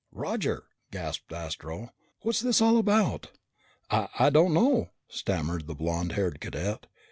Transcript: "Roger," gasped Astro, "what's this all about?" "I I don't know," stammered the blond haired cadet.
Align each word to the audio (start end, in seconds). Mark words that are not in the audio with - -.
"Roger," 0.15 0.63
gasped 0.89 1.31
Astro, 1.31 1.91
"what's 2.21 2.39
this 2.39 2.59
all 2.59 2.77
about?" 2.79 3.29
"I 3.91 4.07
I 4.17 4.29
don't 4.31 4.51
know," 4.51 4.89
stammered 5.07 5.67
the 5.67 5.75
blond 5.75 6.13
haired 6.13 6.41
cadet. 6.41 6.87